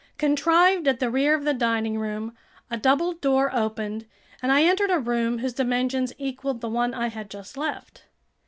Contrived 0.17 0.87
at 0.87 0.99
the 0.99 1.11
rear 1.11 1.35
of 1.35 1.43
the 1.45 1.53
dining 1.53 1.95
room, 1.99 2.33
a 2.71 2.75
double 2.77 3.13
door 3.13 3.55
opened, 3.55 4.07
and 4.41 4.51
I 4.51 4.63
entered 4.63 4.89
a 4.89 4.97
room 4.97 5.37
whose 5.37 5.53
dimensions 5.53 6.11
equaled 6.17 6.59
the 6.59 6.69
one 6.69 6.95
I 6.95 7.09
had 7.09 7.29
just 7.29 7.55
left. 7.55 8.05